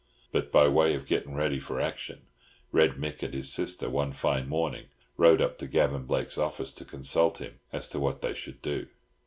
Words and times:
But 0.31 0.51
by 0.51 0.67
way 0.67 0.95
of 0.95 1.05
getting 1.05 1.35
ready 1.35 1.59
for 1.59 1.79
action 1.79 2.21
Red 2.71 2.93
Mick 2.93 3.21
and 3.21 3.35
his 3.35 3.53
sister 3.53 3.87
one 3.87 4.13
fine 4.13 4.49
morning 4.49 4.87
rode 5.15 5.43
up 5.43 5.59
to 5.59 5.67
Gavan 5.67 6.07
Blake's 6.07 6.39
office 6.39 6.71
to 6.71 6.85
consult 6.85 7.37
him 7.37 7.59
as 7.71 7.87
to 7.89 7.99
what 7.99 8.23
they 8.23 8.33
should 8.33 8.63
do. 8.63 8.87